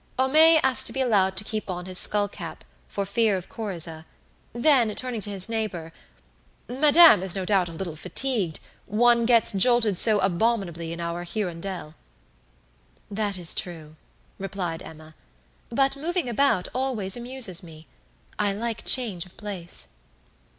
[0.17, 4.05] Homais asked to be allowed to keep on his skull cap, for fear of coryza;
[4.51, 5.93] then, turning to his neighbour
[6.67, 11.93] "Madame is no doubt a little fatigued; one gets jolted so abominably in our 'Hirondelle.'"
[13.11, 13.95] "That is true,"
[14.39, 15.13] replied Emma;
[15.69, 17.85] "but moving about always amuses me.
[18.39, 19.89] I like change of place."